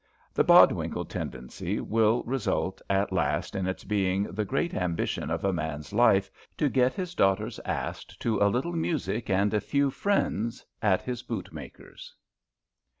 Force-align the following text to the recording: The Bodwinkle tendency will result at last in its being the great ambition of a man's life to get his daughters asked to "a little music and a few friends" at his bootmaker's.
The 0.33 0.43
Bodwinkle 0.43 1.05
tendency 1.07 1.79
will 1.79 2.23
result 2.23 2.81
at 2.89 3.11
last 3.11 3.55
in 3.55 3.67
its 3.67 3.83
being 3.83 4.23
the 4.23 4.43
great 4.43 4.73
ambition 4.73 5.29
of 5.29 5.43
a 5.45 5.53
man's 5.53 5.93
life 5.93 6.31
to 6.57 6.69
get 6.69 6.95
his 6.95 7.13
daughters 7.13 7.59
asked 7.65 8.19
to 8.23 8.39
"a 8.41 8.49
little 8.49 8.73
music 8.73 9.29
and 9.29 9.53
a 9.53 9.61
few 9.61 9.91
friends" 9.91 10.65
at 10.81 11.03
his 11.03 11.21
bootmaker's. 11.21 12.15